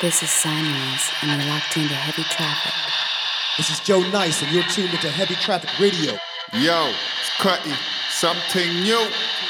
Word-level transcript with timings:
This 0.00 0.22
is 0.22 0.30
Signings, 0.30 1.12
and 1.20 1.42
you're 1.42 1.50
locked 1.50 1.76
into 1.76 1.92
heavy 1.92 2.22
traffic. 2.22 2.72
This 3.58 3.68
is 3.68 3.80
Joe 3.80 4.00
Nice, 4.08 4.40
and 4.40 4.50
you're 4.50 4.62
tuned 4.62 4.94
into 4.94 5.10
Heavy 5.10 5.34
Traffic 5.34 5.78
Radio. 5.78 6.12
Yo, 6.54 6.90
it's 7.20 7.36
Cutty. 7.36 7.74
Something 8.08 8.80
new. 8.80 9.06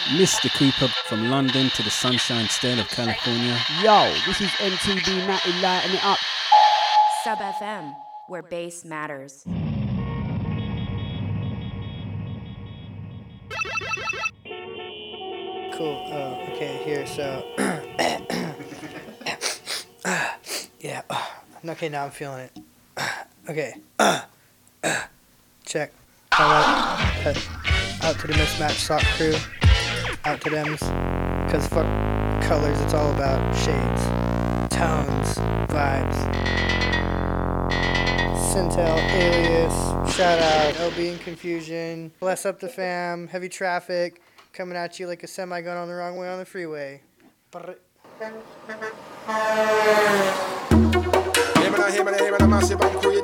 Mr. 0.08 0.52
Cooper 0.52 0.93
from 1.04 1.30
London 1.30 1.71
to 1.71 1.84
the 1.84 1.90
Sunshine 1.90 2.48
State 2.48 2.80
of 2.80 2.89
California. 2.89 3.57
Yo, 3.80 4.12
this 4.26 4.40
is 4.40 4.48
MTV 4.58 5.25
Natty 5.25 5.52
lighting 5.62 5.94
it 5.94 6.04
up. 6.04 6.18
Sub 7.22 7.39
FM, 7.39 7.94
where 8.26 8.43
bass 8.43 8.85
matters. 8.85 9.44
Cool. 15.76 16.11
Oh, 16.12 16.48
okay, 16.50 16.80
here, 16.85 17.07
so. 17.07 17.46
yeah. 20.80 21.02
Okay, 21.62 21.90
now 21.90 22.04
I'm 22.04 22.11
feeling 22.11 22.48
it. 22.48 22.58
Okay. 23.48 23.75
Check. 25.64 25.93
Alright. 26.38 27.48
Out 28.02 28.18
to 28.21 28.26
the 28.26 28.34
mismatched 28.36 28.80
sock 28.80 29.02
crew. 29.16 29.35
Out 30.24 30.40
to 30.43 30.50
thems. 30.50 30.80
Cause 31.50 31.66
fuck 31.66 31.86
colors, 32.42 32.80
it's 32.80 32.94
all 32.94 33.12
about 33.12 33.55
shades. 33.56 34.74
Tones. 34.74 35.36
Vibes. 35.70 36.61
Centel, 38.52 38.98
Alias, 39.12 40.16
shout 40.16 40.41
out, 40.41 40.74
LB 40.74 41.12
and 41.12 41.20
Confusion, 41.20 42.10
Bless 42.19 42.44
Up 42.44 42.58
the 42.58 42.69
Fam, 42.69 43.28
Heavy 43.28 43.48
Traffic, 43.48 44.20
coming 44.52 44.77
at 44.77 44.98
you 44.98 45.06
like 45.06 45.22
a 45.22 45.28
semi 45.28 45.60
going 45.60 45.78
on 45.78 45.86
the 45.86 45.94
wrong 45.94 46.16
way 46.16 46.28
on 46.28 46.40
the 46.40 46.44
freeway. 46.44 47.00
Brr. 47.52 47.77
A 51.81 51.91
him 51.91 52.06
and 52.06 52.42
a 52.42 52.47
massive 52.47 52.78
you 52.78 53.23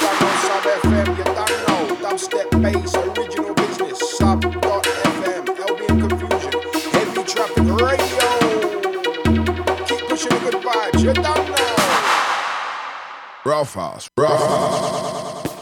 FM, 0.64 1.18
you. 1.18 1.24
Dubstep 1.96 2.48
bass, 2.62 2.94
original 2.96 3.54
business, 3.54 4.18
LB 5.56 5.86
Confusion, 6.08 6.52
heavy 6.90 7.22
traffic 7.24 7.66
radio. 7.80 8.28
Keep 9.84 10.08
pushing 10.08 10.30
the 10.30 10.38
good 10.40 10.56
vibes, 10.64 11.00
you. 11.04 11.12
Rough 13.44 13.74
house, 13.74 14.08
rough 14.16 14.40
house. 14.40 15.56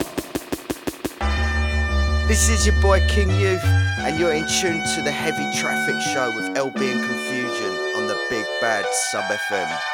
This 2.28 2.48
is 2.48 2.64
your 2.64 2.80
boy 2.80 3.00
King 3.08 3.30
Youth, 3.40 3.64
and 3.64 4.18
you're 4.20 4.32
in 4.32 4.46
tune 4.60 4.82
to 4.94 5.02
the 5.02 5.10
Heavy 5.10 5.50
Traffic 5.58 6.00
Show 6.00 6.30
with 6.36 6.56
LB 6.56 6.80
and 6.80 7.04
Confusion 7.04 7.72
on 7.96 8.06
the 8.06 8.16
Big 8.30 8.46
Bad 8.60 8.86
Sub 9.10 9.24
FM. 9.24 9.93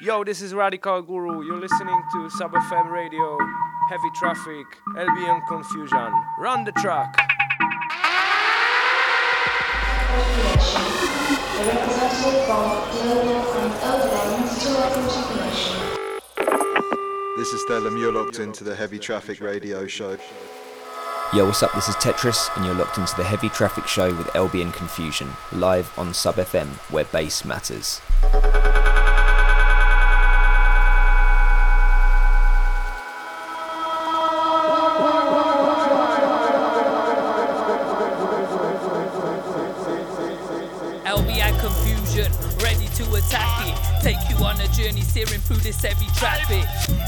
Yo, 0.00 0.22
this 0.22 0.40
is 0.40 0.54
Radical 0.54 1.02
Guru. 1.02 1.44
You're 1.44 1.58
listening 1.58 2.00
to 2.12 2.30
Sub 2.30 2.52
FM 2.52 2.88
Radio, 2.88 3.36
Heavy 3.90 4.10
Traffic, 4.14 4.64
LB 4.94 5.28
and 5.28 5.44
Confusion. 5.48 6.12
Run 6.38 6.62
the 6.62 6.70
track. 6.70 7.16
This 17.36 17.48
is 17.52 17.64
Stellum, 17.64 17.98
you're 17.98 18.12
locked 18.12 18.38
into 18.38 18.62
the 18.62 18.76
Heavy 18.76 19.00
Traffic 19.00 19.40
Radio 19.40 19.88
Show. 19.88 20.16
Yo, 21.34 21.44
what's 21.46 21.64
up? 21.64 21.72
This 21.74 21.88
is 21.88 21.96
Tetris, 21.96 22.56
and 22.56 22.64
you're 22.64 22.76
locked 22.76 22.98
into 22.98 23.16
the 23.16 23.24
Heavy 23.24 23.48
Traffic 23.48 23.88
Show 23.88 24.14
with 24.14 24.28
LB 24.28 24.62
and 24.62 24.72
Confusion, 24.72 25.28
live 25.50 25.92
on 25.98 26.14
Sub 26.14 26.36
FM, 26.36 26.68
where 26.92 27.04
bass 27.06 27.44
matters. 27.44 28.00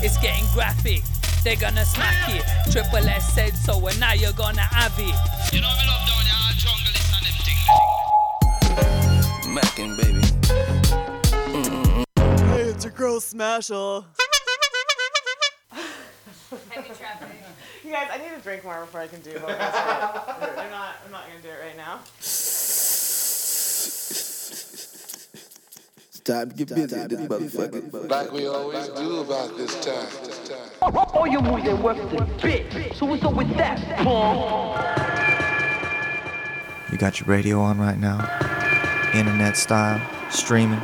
It's 0.02 0.16
getting 0.16 0.46
graphic, 0.54 1.02
they're 1.44 1.56
gonna 1.56 1.84
smack 1.84 2.30
it. 2.30 2.42
Triple 2.72 3.06
S 3.06 3.34
said 3.34 3.54
so, 3.54 3.86
and 3.86 4.00
now 4.00 4.14
you're 4.14 4.32
gonna 4.32 4.62
have 4.62 4.94
it. 4.98 5.14
You 5.52 5.60
know 5.60 5.68
me 5.68 5.86
love 5.86 6.08
down 6.08 6.24
here, 6.24 6.56
jungle 6.56 6.90
Mackin' 9.52 9.96
baby. 9.96 10.22
Mm-hmm. 11.52 12.48
Hey, 12.48 12.62
it's 12.62 12.84
your 12.84 12.94
girl 12.94 13.20
Smasher. 13.20 14.04
You 17.82 17.92
guys, 17.92 18.08
I 18.12 18.18
need 18.18 18.28
to 18.36 18.42
drink 18.42 18.62
more 18.62 18.82
before 18.82 19.00
I 19.00 19.06
can 19.08 19.20
do 19.20 19.32
vocals. 19.32 19.50
I'm 19.58 20.70
not. 20.70 20.94
I'm 21.04 21.10
not 21.10 21.26
gonna 21.26 21.40
do 21.42 21.48
it 21.48 21.58
right 21.60 21.76
now. 21.76 21.98
It's 26.30 26.38
time 26.38 26.50
to 26.50 26.64
get 26.64 26.68
busy 26.76 26.96
with 26.96 27.08
this 27.08 27.54
motherfucker. 27.56 28.08
Like 28.08 28.32
we 28.32 28.46
always 28.46 28.88
do 28.88 29.18
about 29.18 29.56
this 29.56 29.84
time. 29.84 30.06
All 30.80 31.26
your 31.26 31.42
moves 31.42 31.66
ain't 31.66 31.82
worth 31.82 31.96
the 32.10 32.24
bit. 32.40 32.94
So 32.94 33.06
what's 33.06 33.24
up 33.24 33.34
with 33.34 33.48
that, 33.56 33.80
Paul? 33.98 34.76
You 36.92 36.98
got 36.98 37.18
your 37.20 37.26
radio 37.26 37.60
on 37.60 37.80
right 37.80 37.98
now, 37.98 38.18
internet 39.12 39.56
style, 39.56 40.00
streaming. 40.30 40.80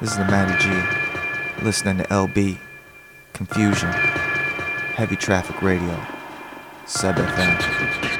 This 0.00 0.10
is 0.10 0.16
the 0.16 0.24
Matty 0.24 0.60
G, 0.62 1.64
listening 1.64 1.98
to 1.98 2.04
LB, 2.04 2.58
Confusion, 3.32 3.90
Heavy 3.90 5.14
Traffic 5.14 5.62
Radio, 5.62 6.04
Sub 6.84 7.14
FM. 7.14 8.13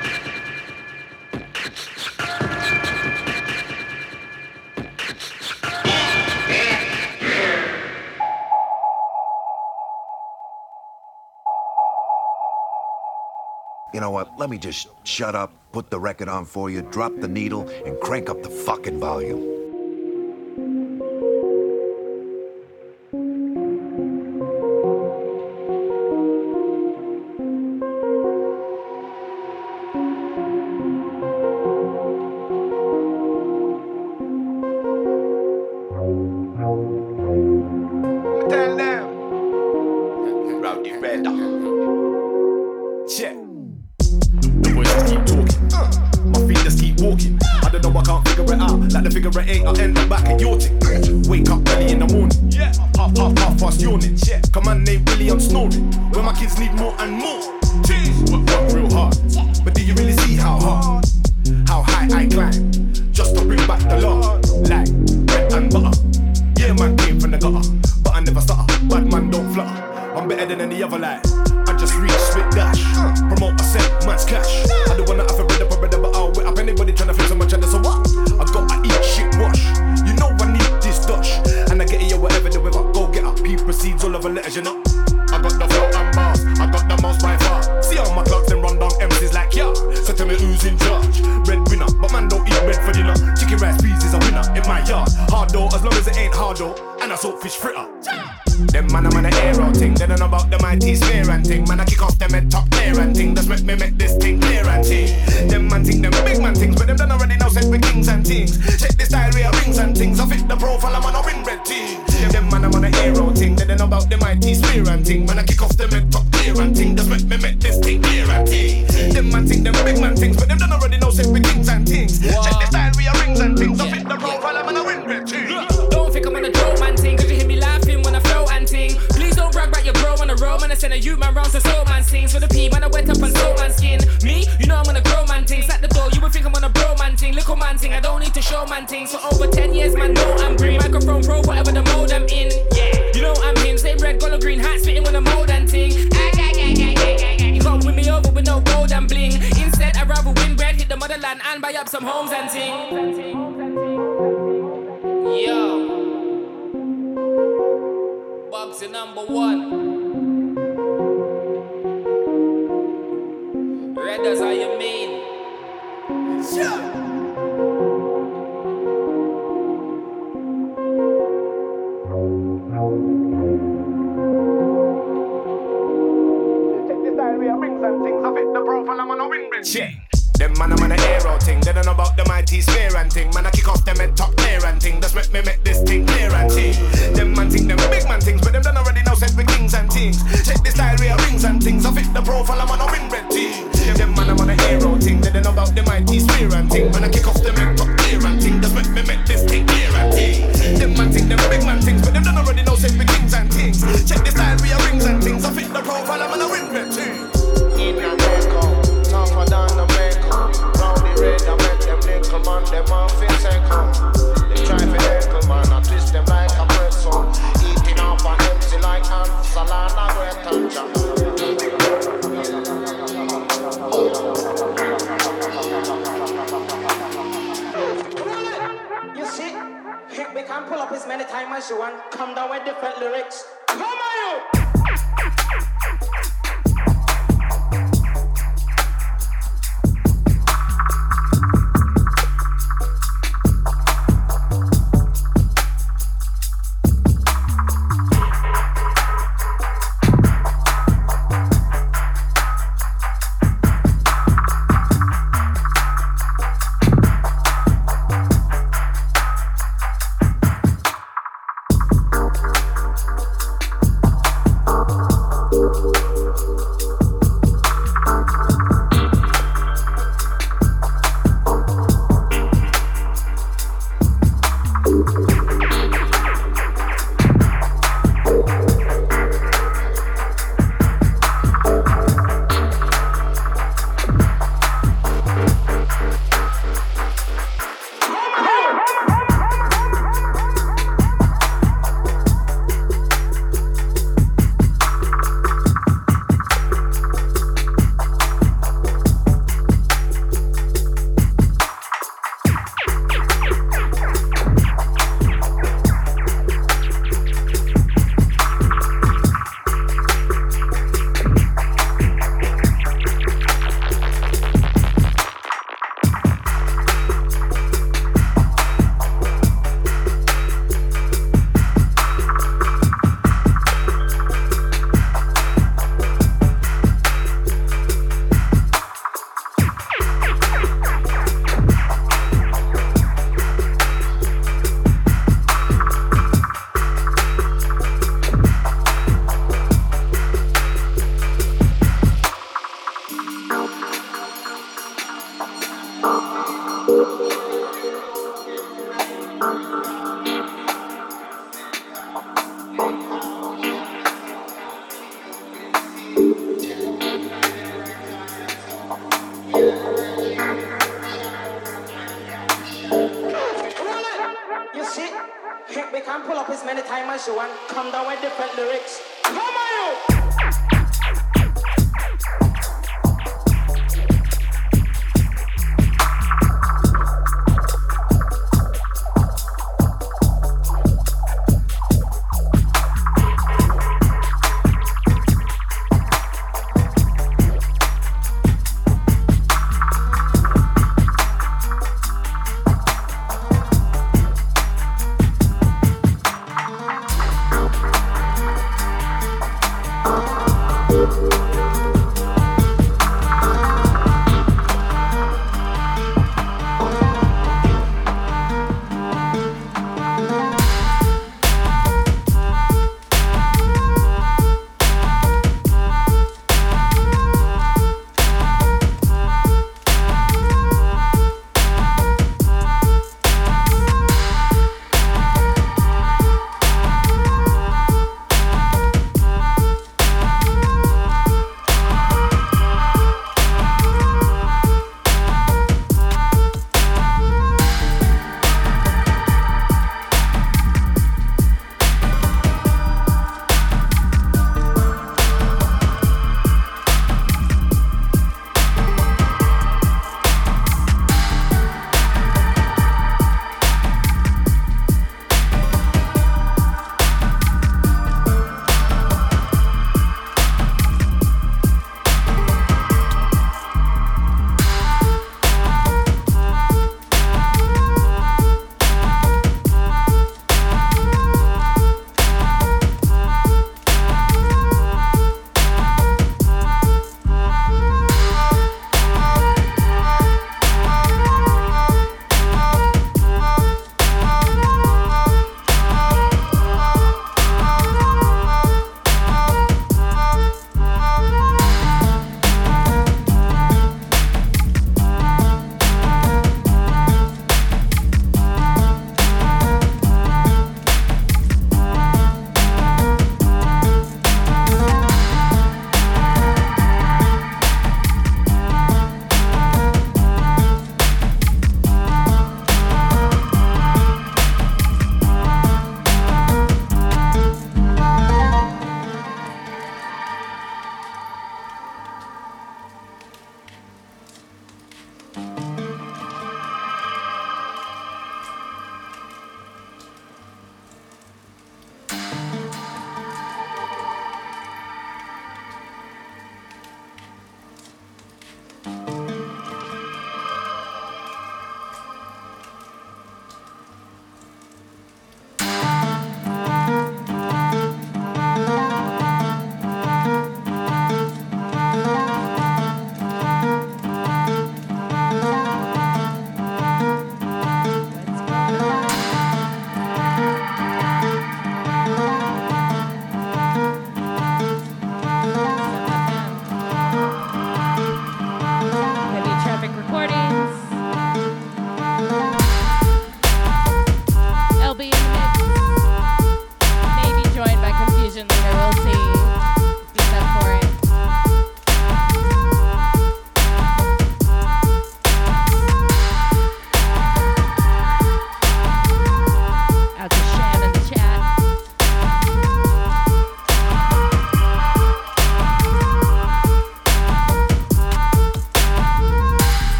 You 13.94 14.00
know 14.00 14.10
what? 14.10 14.36
Let 14.36 14.50
me 14.50 14.58
just 14.58 14.88
shut 15.04 15.36
up, 15.36 15.52
put 15.70 15.88
the 15.88 16.00
record 16.00 16.28
on 16.28 16.46
for 16.46 16.68
you, 16.68 16.82
drop 16.82 17.12
the 17.20 17.28
needle, 17.28 17.68
and 17.86 17.96
crank 18.00 18.28
up 18.28 18.42
the 18.42 18.50
fucking 18.50 18.98
volume. 18.98 19.63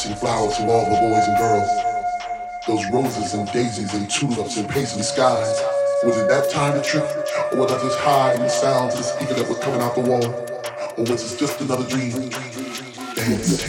Passing 0.00 0.16
flowers 0.16 0.56
to 0.56 0.64
all 0.64 0.84
the 0.86 0.96
boys 0.96 1.28
and 1.28 1.36
girls. 1.36 1.68
Those 2.66 2.90
roses 2.90 3.34
and 3.34 3.46
daisies 3.52 3.92
and 3.92 4.08
tulips 4.08 4.56
and 4.56 4.66
paisley 4.66 5.02
skies. 5.02 5.60
Was 6.04 6.16
it 6.16 6.26
that 6.28 6.48
time 6.50 6.72
to 6.72 6.82
trip? 6.82 7.04
Or 7.52 7.58
was 7.58 7.70
I 7.70 7.82
just 7.82 7.98
high 7.98 8.32
in 8.32 8.40
the 8.40 8.48
sounds 8.48 8.94
of 8.94 9.00
the 9.00 9.04
speaker 9.04 9.34
that 9.34 9.46
was 9.46 9.58
coming 9.58 9.82
out 9.82 9.94
the 9.94 10.00
wall? 10.00 10.24
Or 10.96 11.04
was 11.04 11.20
this 11.20 11.36
just 11.38 11.60
another 11.60 11.86
dream? 11.86 12.30
Dance. 13.14 13.60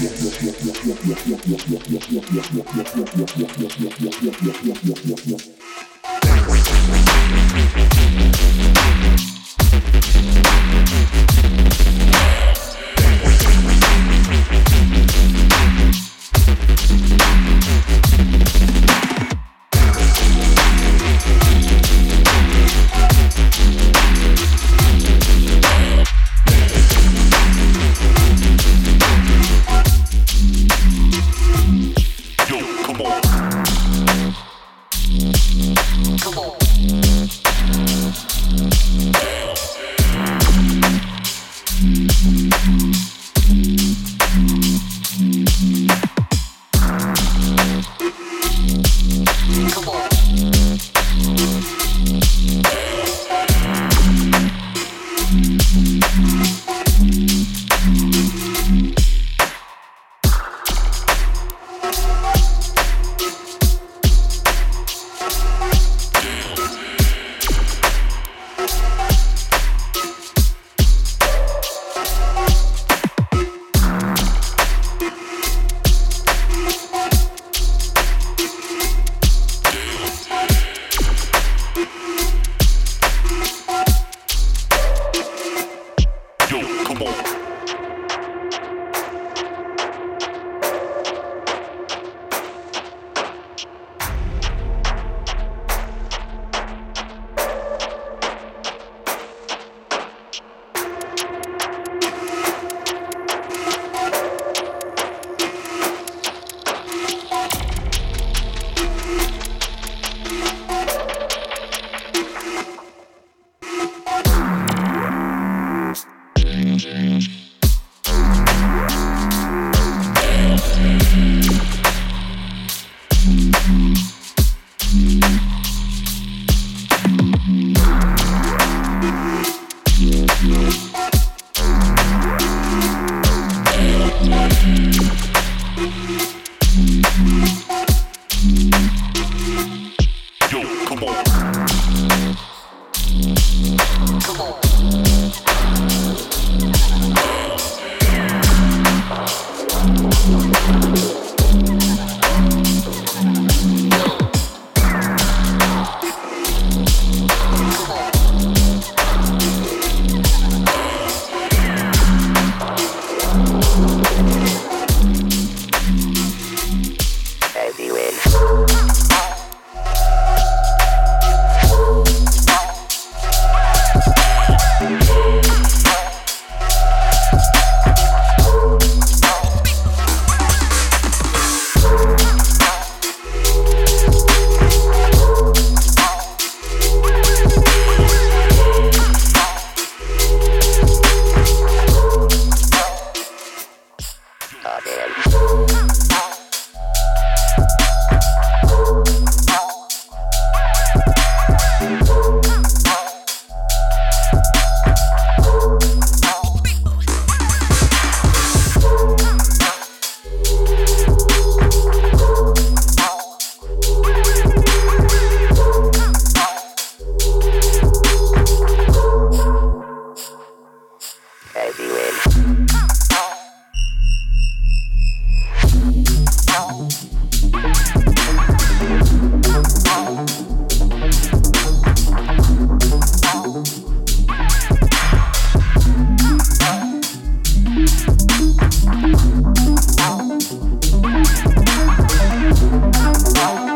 Wow. 243.35 243.70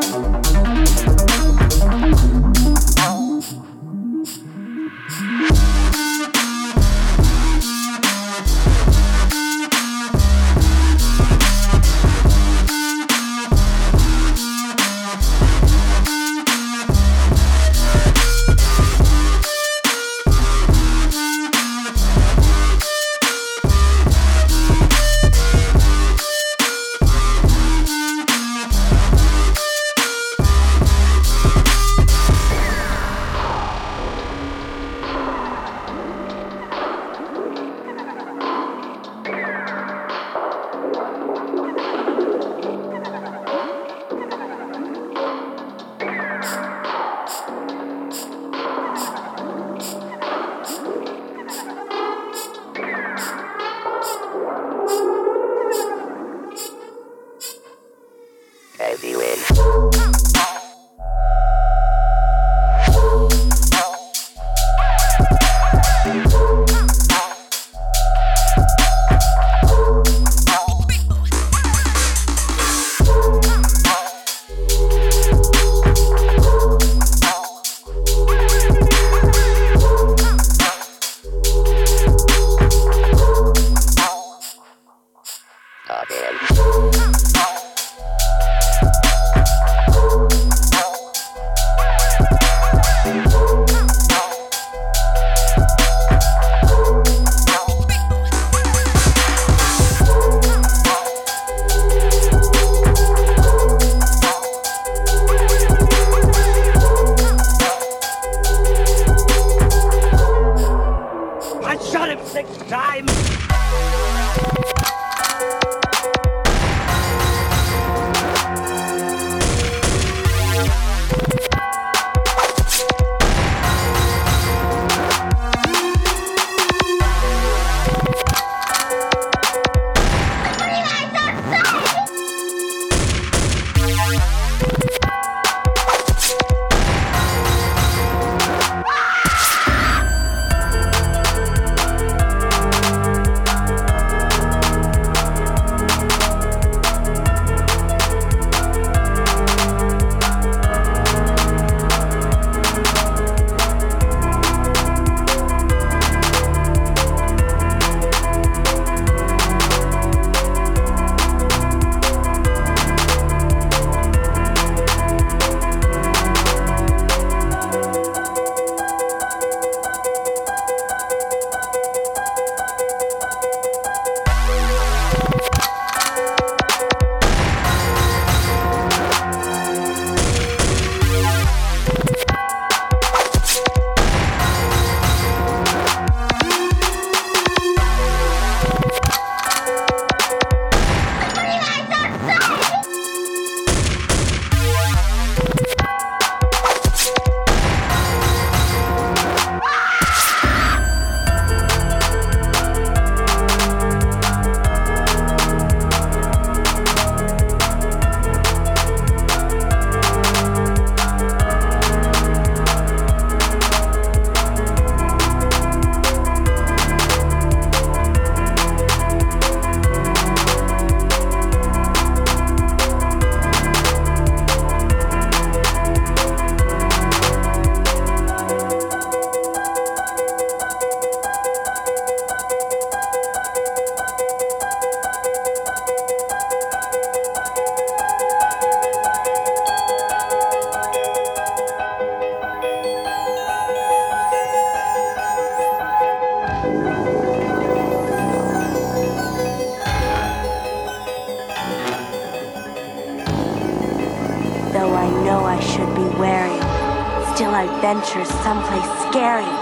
Someplace 258.14 258.86
scary. 259.10 259.55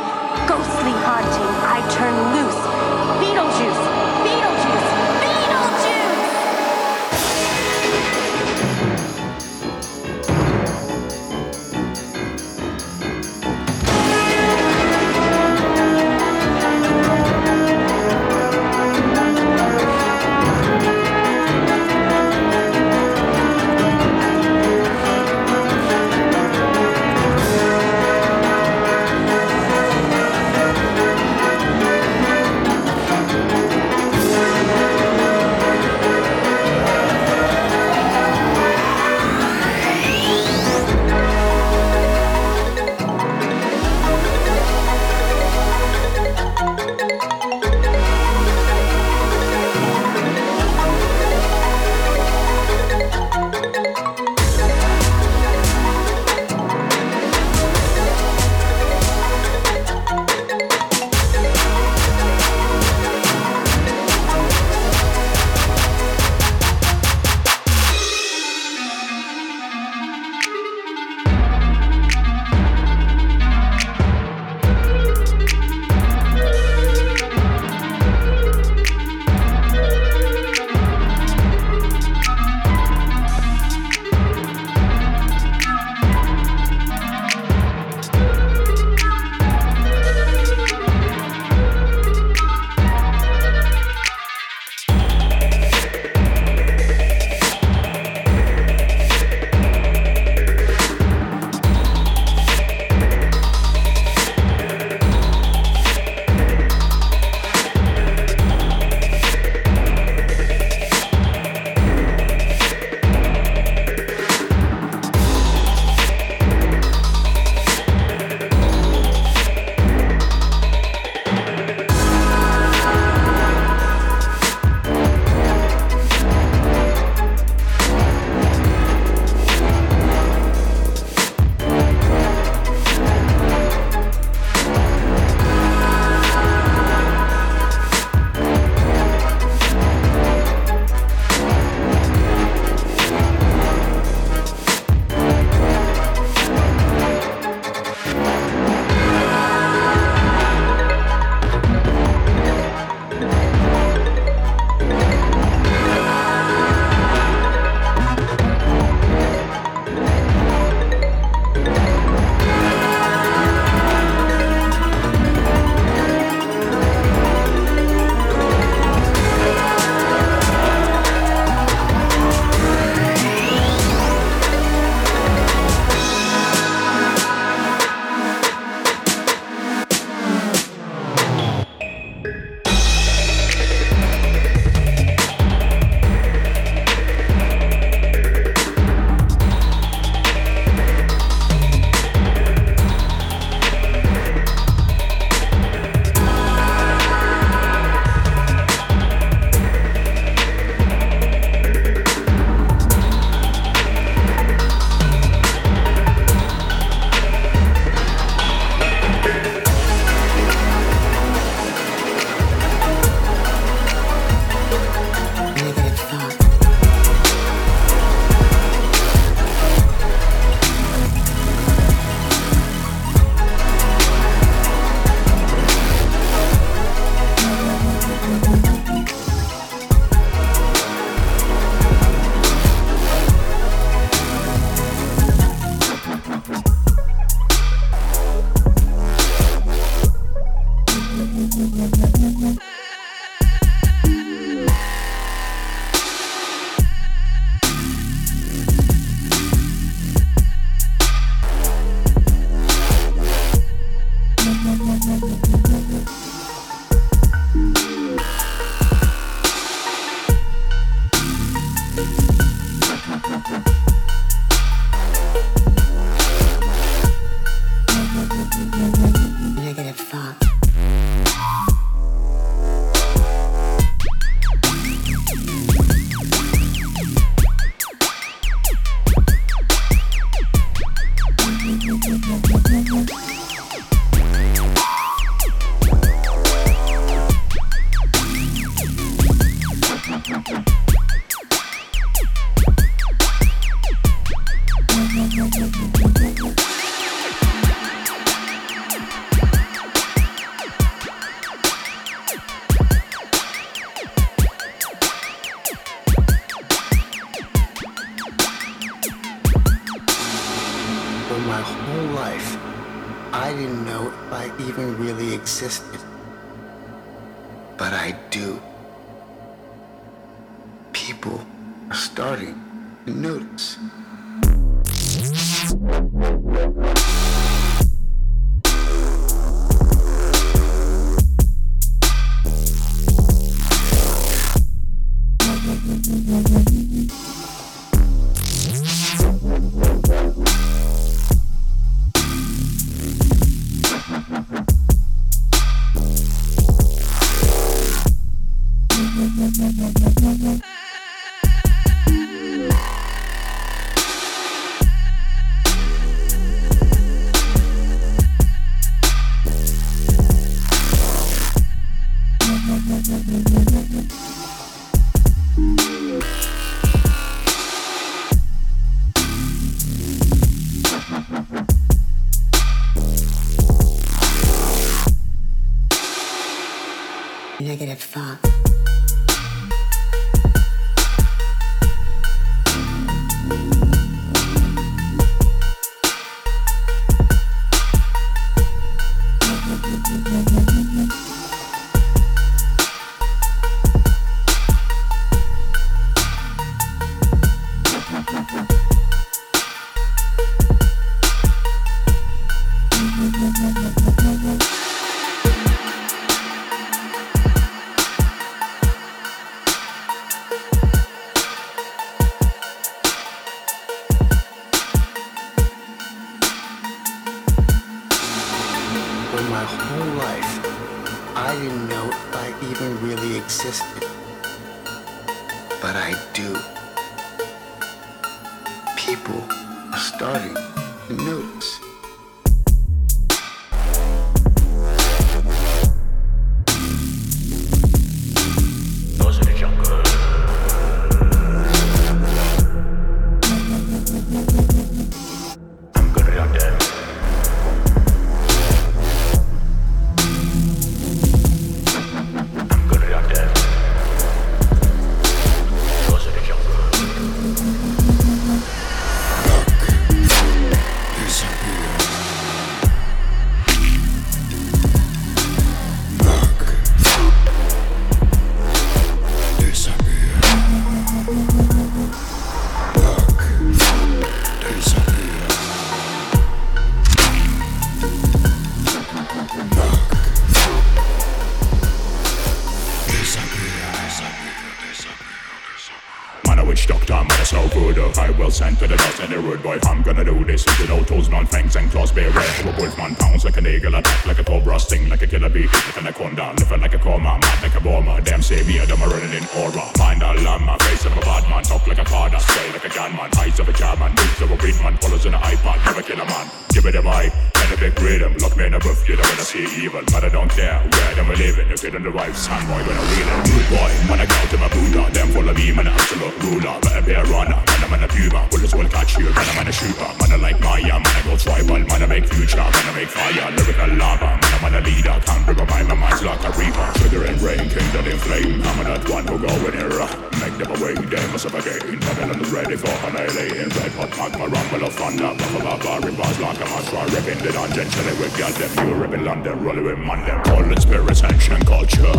Rude 489.54 489.64
boy. 489.64 489.80
I'm 489.84 490.02
gonna 490.02 490.24
do 490.24 490.44
this 490.46 490.66
with 490.66 490.90
no 490.90 491.04
tools, 491.04 491.30
non 491.30 491.46
fangs 491.46 491.76
and 491.76 491.90
claws. 491.92 492.12
Be 492.12 492.24
red 492.26 492.66
a 492.66 492.72
wolfman, 492.78 493.16
pounds 493.16 493.46
like 493.46 493.58
an 493.58 493.68
eagle, 493.68 493.96
attack 493.96 494.26
like 494.26 494.40
a 494.40 494.44
cobra, 494.44 494.80
sting 494.80 495.10
like 495.10 495.22
a 495.22 495.28
killer 495.28 495.50
bee, 495.50 495.68
like 495.68 495.98
an 495.98 496.08
anaconda, 496.08 496.54
living 496.58 496.82
like 496.82 496.94
a 496.94 497.00
coma, 497.00 497.38
mad 497.40 497.62
like 497.62 497.76
a 497.76 497.80
bomber. 497.80 498.20
Damn, 498.22 498.42
save 498.42 498.68
me, 498.68 498.80
them 498.80 499.00
running 499.02 499.34
in 499.34 499.46
aura. 499.58 499.86
Mind 499.98 500.24
a 500.24 500.34
llama, 500.42 500.78
face 500.80 501.06
of 501.06 501.16
a 501.18 501.22
bad 501.22 501.48
man, 501.50 501.64
talk 501.64 501.86
like 501.88 502.00
a 502.00 502.06
father, 502.06 502.40
stay 502.40 502.72
like 502.72 502.86
a 502.86 502.90
gunman, 502.90 503.30
eyes 503.38 503.60
of 503.60 503.70
a 503.70 503.74
German, 503.74 504.10
moves 504.10 504.42
of 504.42 504.52
a 504.52 504.56
weed 504.56 504.78
man, 504.82 504.98
follows 504.98 505.26
an 505.26 505.34
iPod, 505.34 505.86
never 505.86 506.02
kill 506.02 506.22
a 506.22 506.26
man. 506.26 506.50
Give 506.70 506.86
it 506.86 506.96
a 506.96 507.02
mic, 507.02 507.34
and 507.56 507.74
a 507.74 507.78
big 507.78 508.00
rhythm, 508.02 508.34
lock 508.42 508.58
me 508.58 508.66
in 508.66 508.74
a 508.74 508.80
booth, 508.80 509.08
you 509.08 509.16
don't 509.16 509.30
wanna 509.30 509.46
see 509.46 509.66
evil, 509.84 510.02
but 510.08 510.24
I 510.24 510.30
don't 510.30 510.50
care 510.50 510.80
where 510.80 511.16
them 511.16 511.30
are 511.30 511.36
living. 511.36 511.70
If 511.70 511.84
on 511.84 512.02
the 512.02 512.10
right, 512.10 512.36
son 512.36 512.66
boy, 512.66 512.82
when 512.82 512.98
I 512.98 513.06
wheel 513.14 513.30
it. 513.30 513.46
Good 513.54 513.68
boy, 513.70 513.92
man, 514.10 514.20
I 514.22 514.26
go 514.26 514.40
to 514.50 514.58
my 514.58 514.70
Buddha, 514.74 515.12
them 515.14 515.28
full 515.30 515.48
of 515.48 515.56
me, 515.56 515.72
man, 515.72 515.88
I'm 515.88 515.94
absolute 515.94 516.38
ruler, 516.42 516.80
be 517.06 517.14
a 517.14 517.24
runner, 517.26 517.62
man, 517.90 518.00
I'm 518.00 518.04
an 518.04 518.10
a 518.10 518.14
puma, 518.14 518.48
bullets 518.50 518.74
will 518.74 518.88
catch 518.88 519.18
you, 519.18 519.26
man, 519.26 519.48
I'm 519.50 519.60
an 519.60 519.68
a 519.68 519.72
shooter, 519.72 520.12
man, 520.20 520.32
I 520.32 520.36
like 520.36 520.60
Maya, 520.60 521.00
man, 521.00 521.06
I 521.06 521.22
go 521.24 521.36
tribal, 521.38 521.80
man, 521.80 522.04
I 522.04 522.06
make 522.06 522.28
future, 522.28 522.58
man, 522.58 522.72
I 522.72 522.94
make 522.96 523.10
fire, 523.10 523.52
lyrical 523.52 523.92
lava, 523.98 524.40
man, 524.40 524.54
I'm 524.56 524.66
an 524.66 524.76
a 524.76 524.82
leader, 524.82 525.16
can't 525.26 525.48
rip 525.48 525.58
my 525.68 525.84
mind's 525.84 526.24
like 526.24 526.44
a 526.44 526.52
reaper, 526.56 526.88
sugar 527.00 527.24
and 527.26 527.42
rain, 527.42 527.66
kingdom 527.68 528.06
in 528.08 528.18
flame, 528.18 528.62
I'm 528.64 528.84
that 528.84 529.04
one 529.10 529.28
who 529.28 529.38
go 529.40 529.54
in 529.68 529.74
here, 529.74 530.08
make 530.40 530.56
them 530.60 530.72
away, 530.80 530.94
they 530.96 531.26
must 531.32 531.44
have 531.44 531.56
again, 531.56 532.00
Babylon 532.00 532.40
is 532.40 532.52
ready 532.52 532.76
for 532.76 532.94
annihilation, 533.08 533.70
red 533.76 533.92
hot 534.00 534.12
magma, 534.16 534.46
rumble 534.48 534.88
of 534.88 534.94
thunder, 534.94 535.32
puff 535.36 535.56
of 535.56 535.66
a 535.68 535.76
bar, 535.84 536.02
bars 536.02 536.40
like 536.40 536.60
a 536.62 536.68
mantra, 536.68 537.02
ripping 537.12 537.40
the 537.44 537.52
dungeon, 537.52 537.88
chilling 537.90 538.20
with 538.20 538.34
girls, 538.38 538.56
them, 538.58 538.72
you 538.88 538.96
ripping 538.96 539.24
London, 539.24 539.64
rolling 539.64 539.84
with 539.84 540.00
London, 540.00 540.40
all 540.52 540.64
in 540.64 540.80
spirits, 540.80 541.24
ancient 541.24 541.66
culture, 541.66 542.16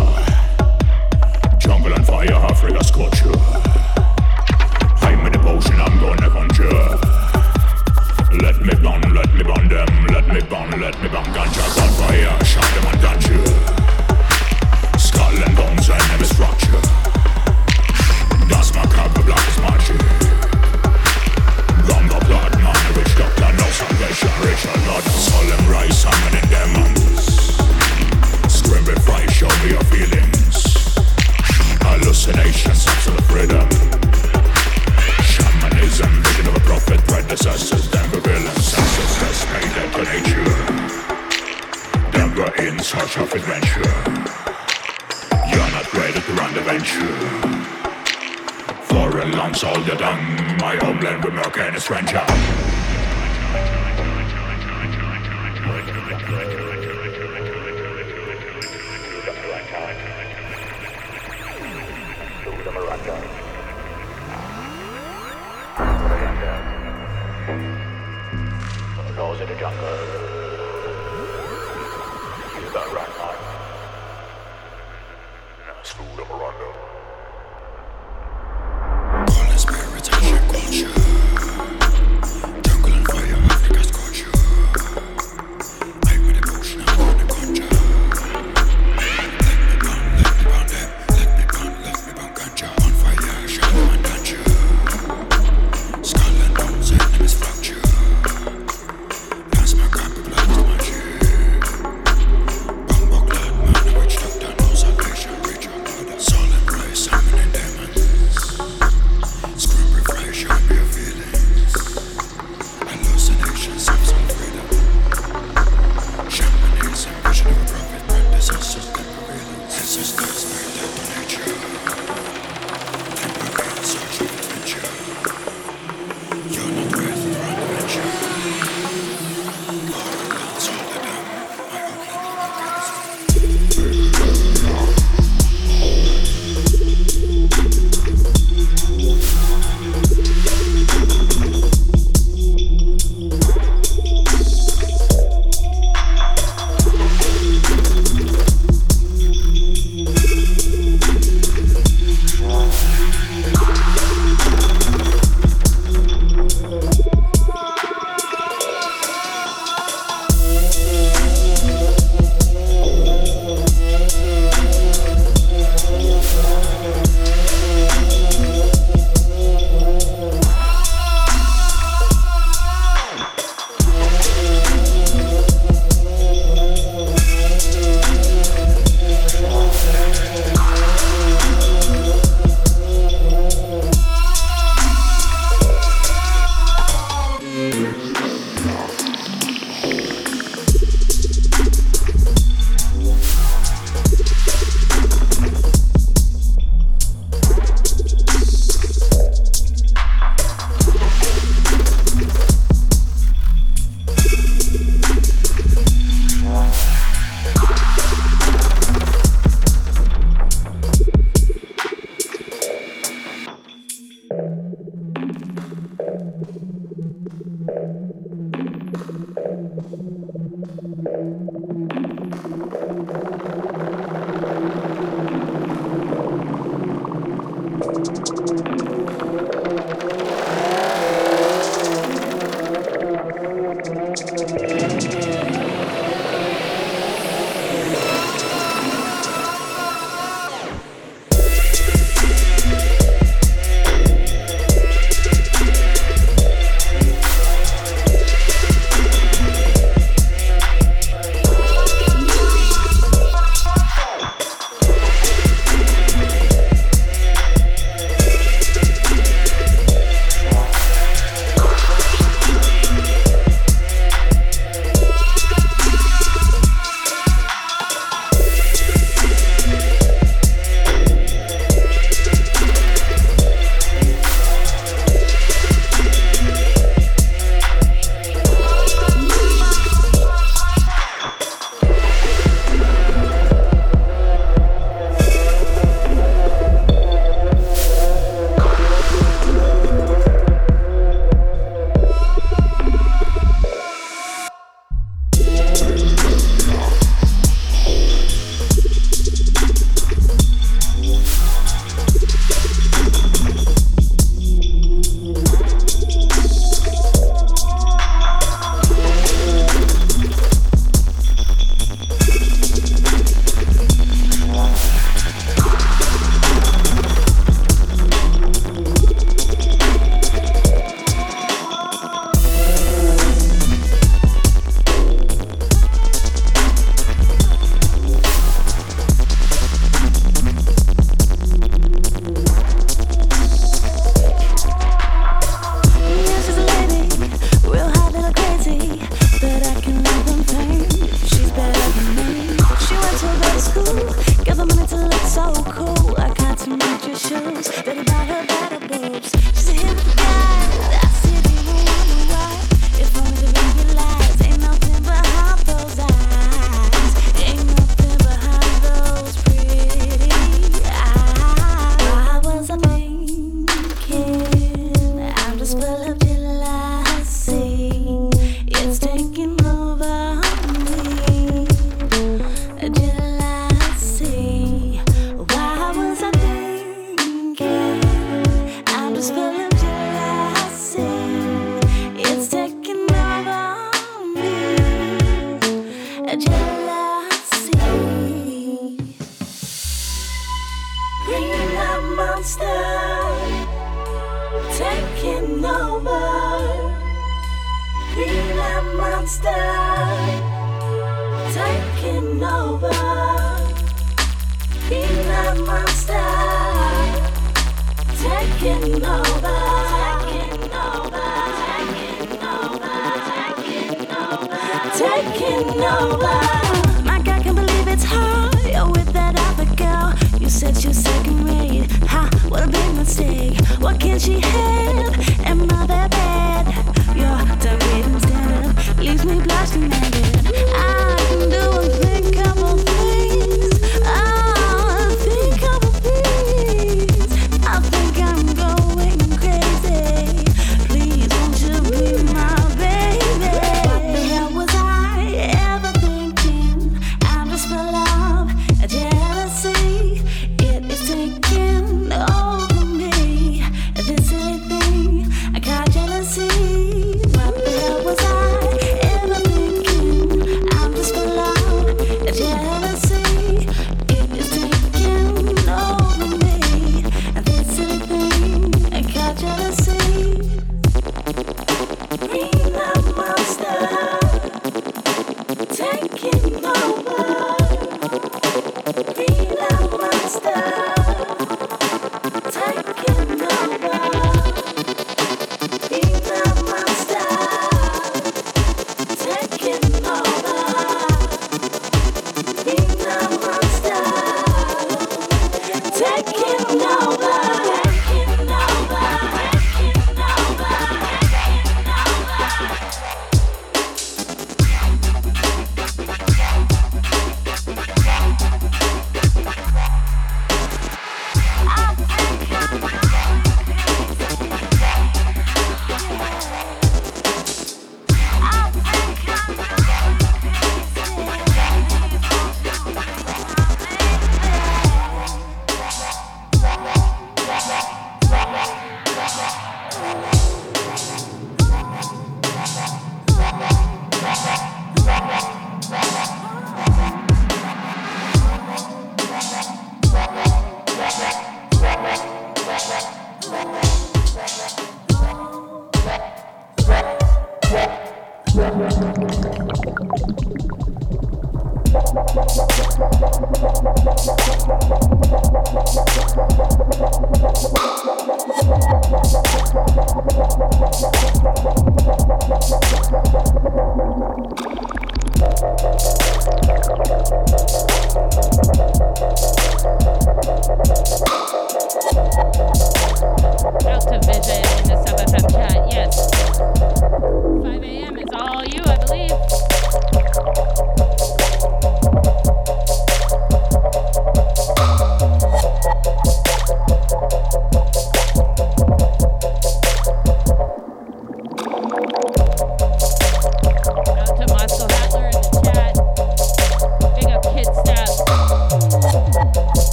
jungle 1.57 1.93
and 1.93 2.05
fire, 2.05 2.33
Africa, 2.33 2.81
culture. 2.93 3.54
Let 10.85 11.01
me 11.01 11.09
burn 11.09 11.25
ganja, 11.33 11.84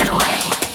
it 0.00 0.08
away. 0.10 0.67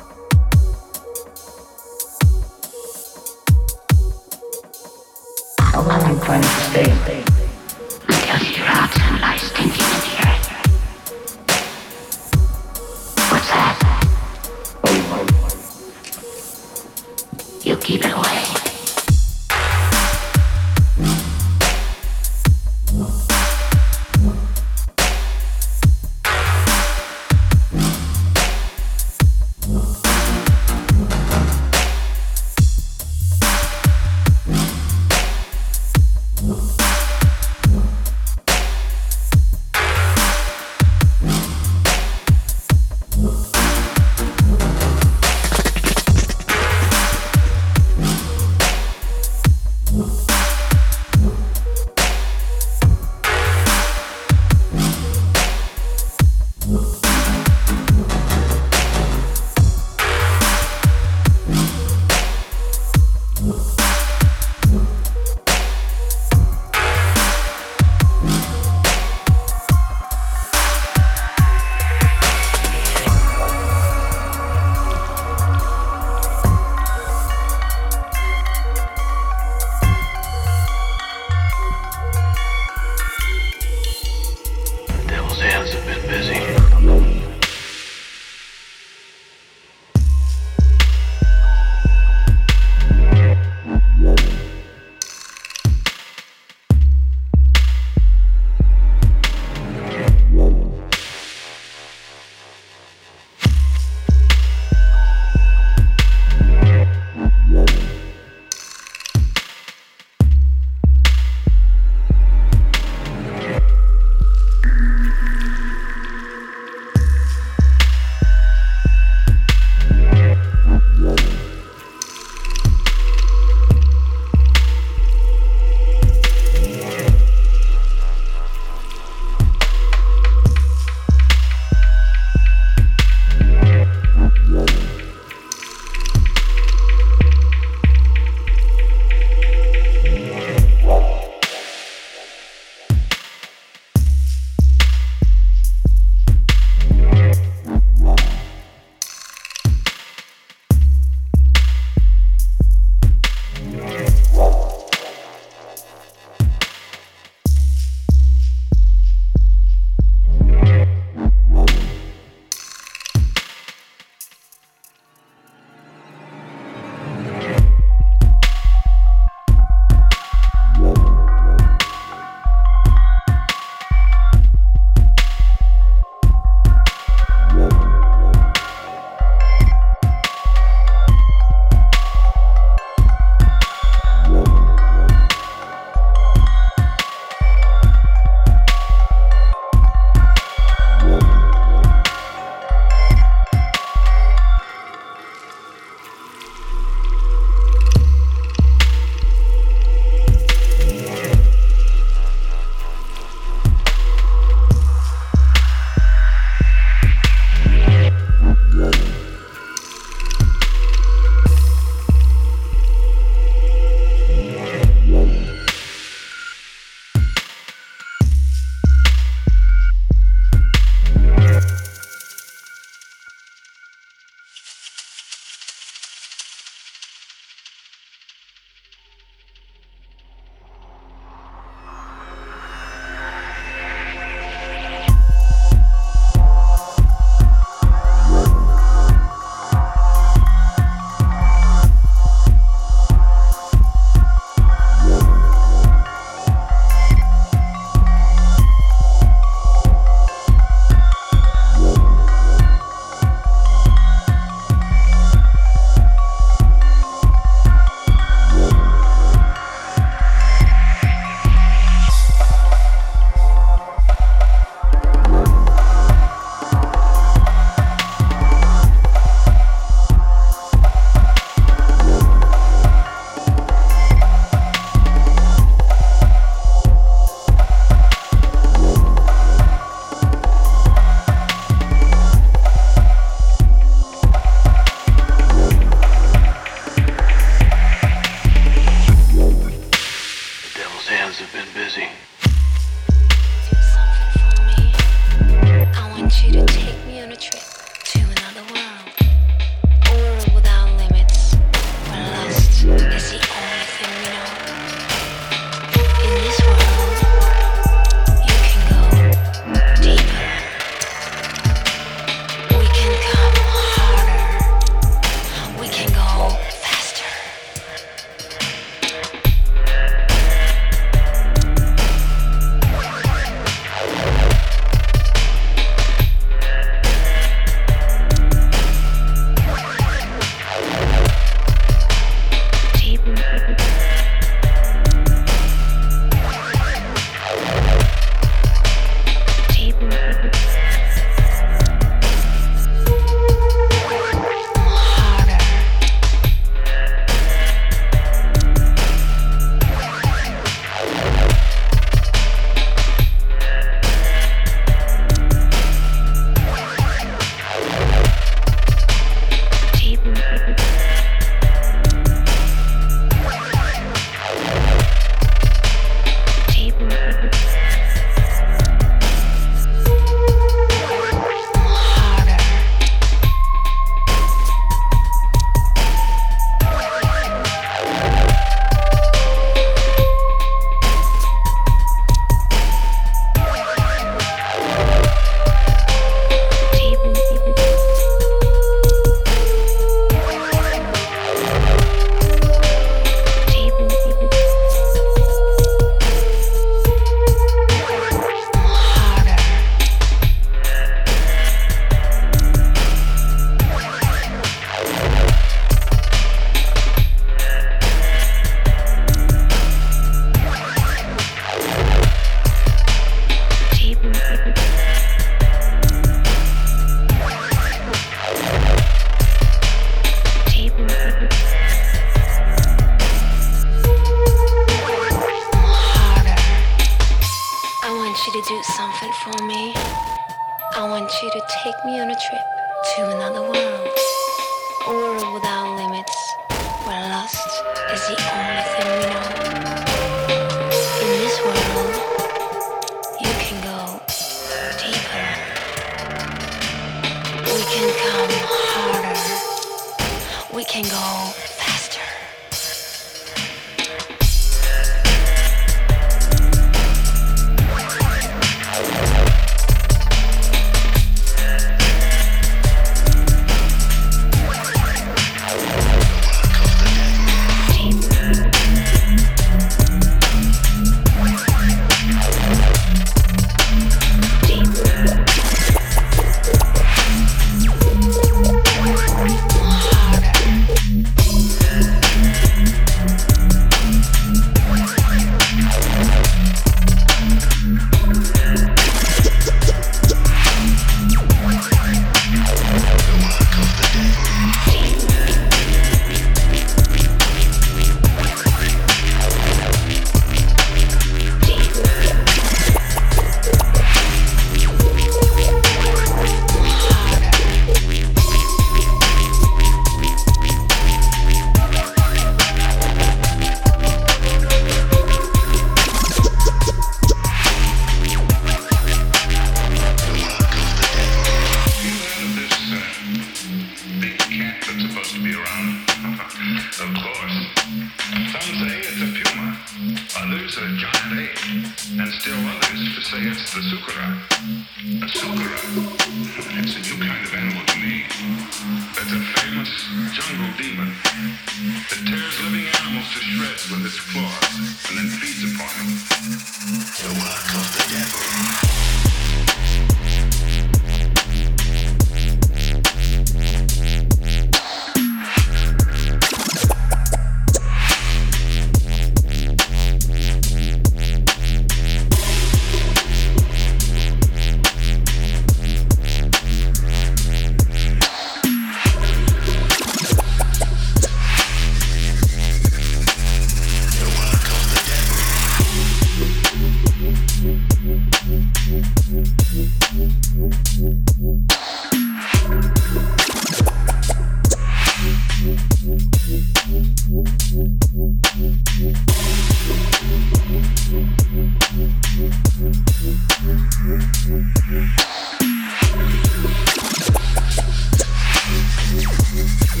The 599.94 600.00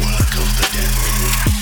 work 0.00 0.34
of 0.38 0.56
the 0.56 0.68
devil. 0.72 1.53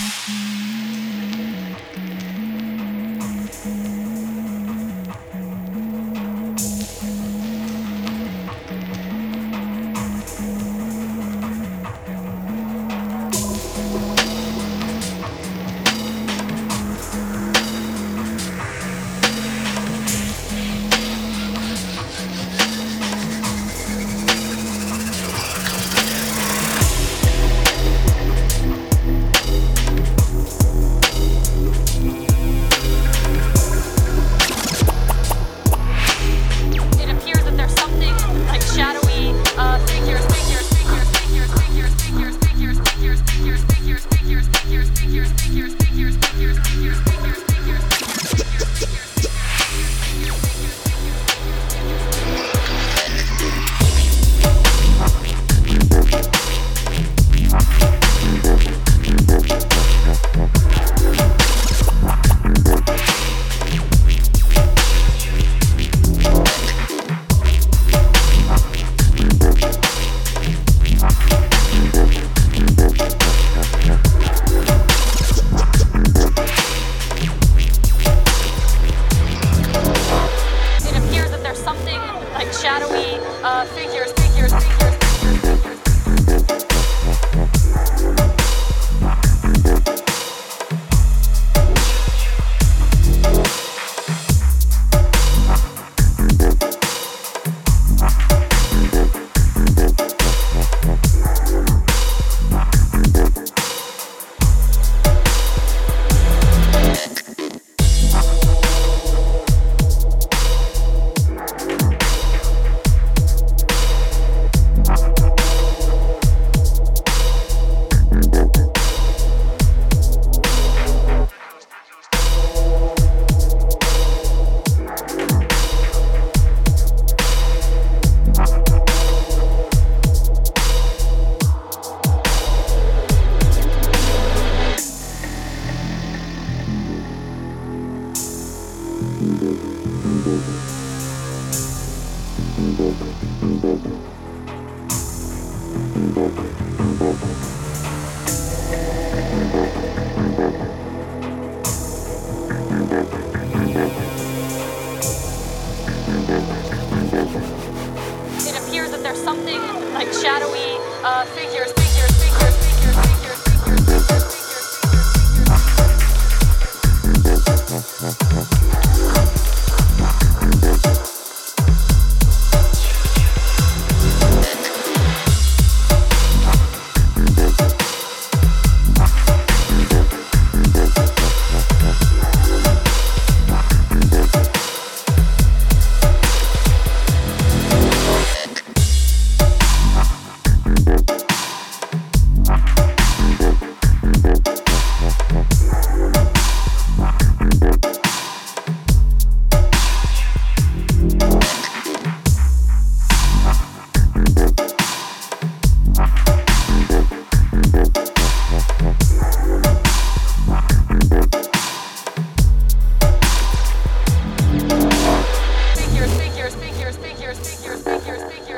Speak 218.03 218.47
here. 218.49 218.52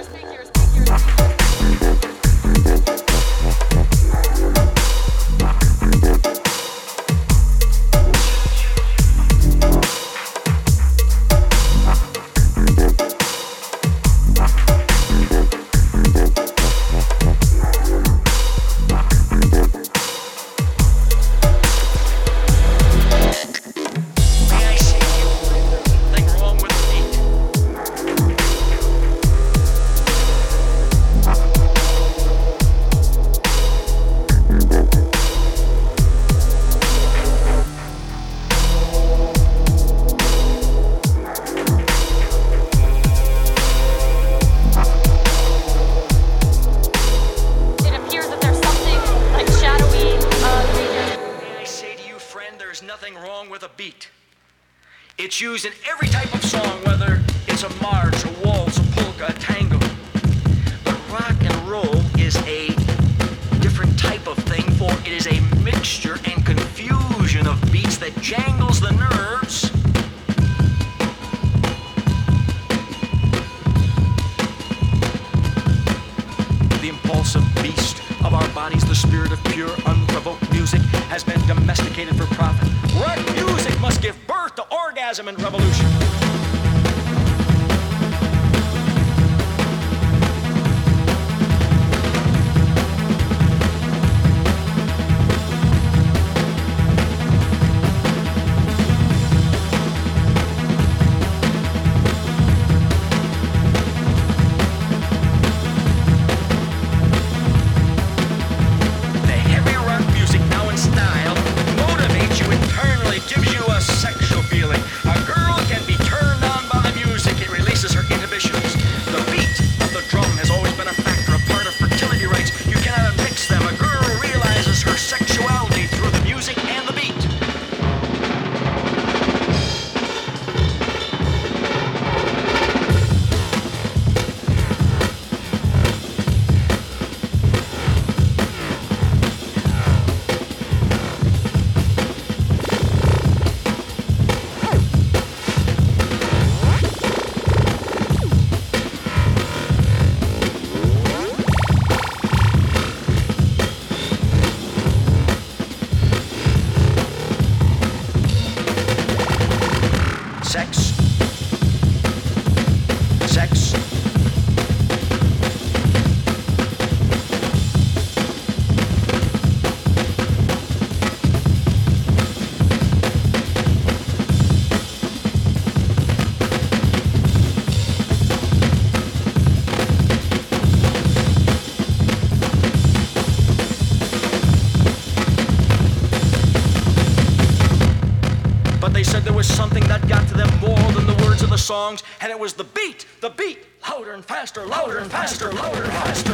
it 192.35 192.41
was 192.41 192.55
the 192.55 192.65
beat, 192.65 193.07
the 193.21 193.31
beat, 193.31 193.65
louder 193.89 194.11
and 194.11 194.25
faster, 194.25 194.67
louder 194.67 194.99
and 194.99 195.09
faster, 195.09 195.53
louder 195.53 195.85
and 195.85 195.93
faster. 195.93 196.34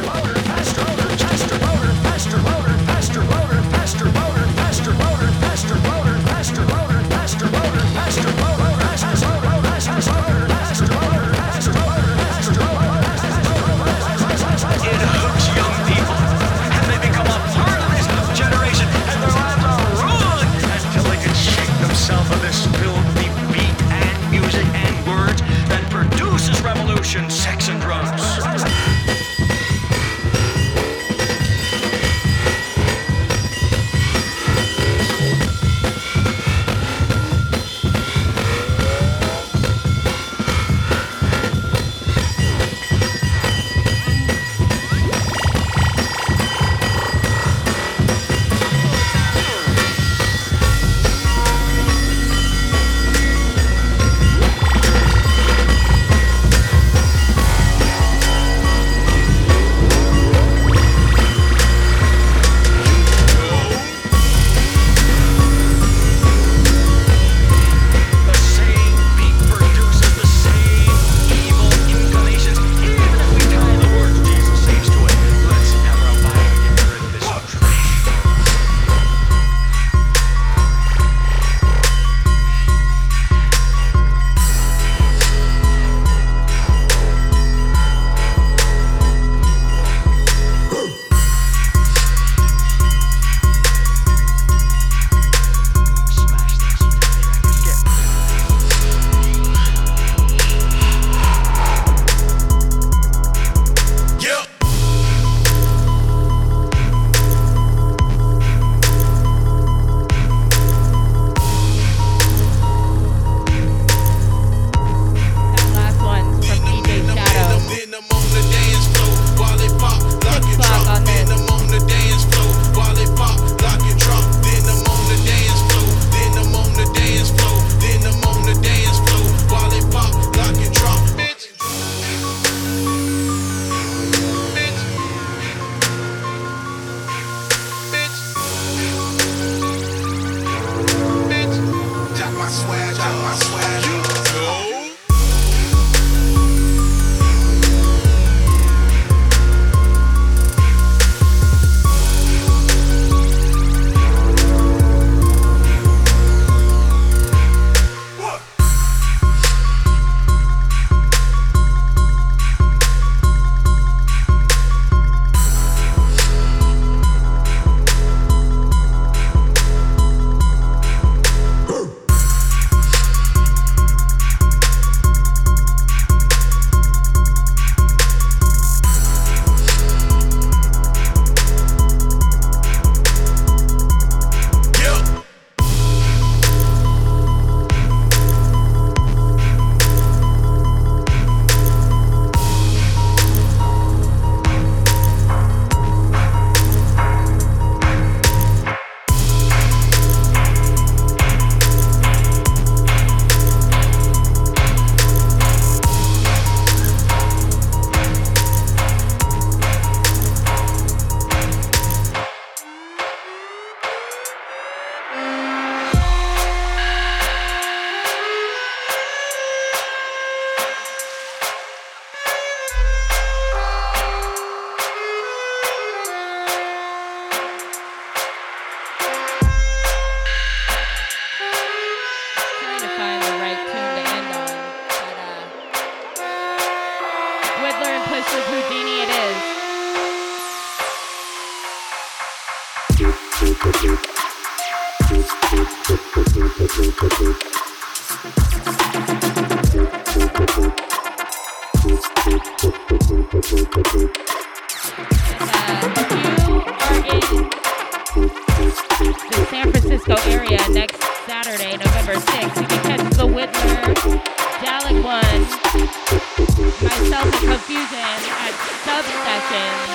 Myself 266.81 267.25
and 267.25 267.49
Confusion 267.49 267.97
at 267.97 268.53
Sub 268.85 269.05
Sessions 269.05 269.89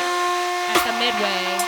at 0.68 0.80
the 0.86 0.92
Midway. 0.98 1.65